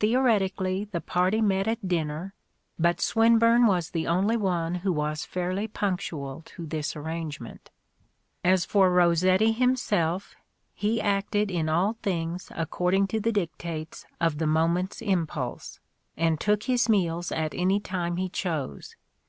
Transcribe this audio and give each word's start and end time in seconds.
Theoretically 0.00 0.86
the 0.86 1.00
party 1.00 1.40
met 1.40 1.68
at 1.68 1.86
dinner: 1.86 2.34
but 2.80 3.00
Swinburne 3.00 3.64
was 3.68 3.90
the 3.90 4.08
only 4.08 4.36
one 4.36 4.74
who 4.74 4.92
was 4.92 5.24
fairly 5.24 5.68
punctual 5.68 6.42
to 6.46 6.66
this 6.66 6.96
arrangement. 6.96 7.70
As 8.42 8.64
for 8.64 8.90
Rossetti 8.90 9.52
himself, 9.52 10.34
he 10.74 11.00
acted 11.00 11.48
in 11.48 11.68
all 11.68 11.92
things 12.02 12.50
according 12.56 13.06
to 13.06 13.20
the 13.20 13.30
dictates 13.30 14.04
of 14.20 14.38
the 14.38 14.48
moment's 14.48 15.00
im 15.00 15.28
pulse: 15.28 15.78
and 16.16 16.40
took 16.40 16.64
his 16.64 16.88
meals 16.88 17.30
at 17.30 17.54
any 17.54 17.78
time 17.78 18.16
he 18.16 18.28
chose. 18.28 18.96